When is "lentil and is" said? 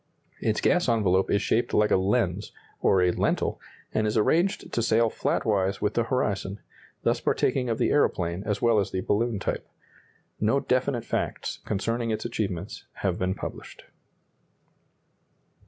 3.11-4.17